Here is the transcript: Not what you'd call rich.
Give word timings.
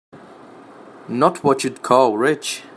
Not 1.07 1.43
what 1.43 1.63
you'd 1.63 1.83
call 1.83 2.17
rich. 2.17 2.63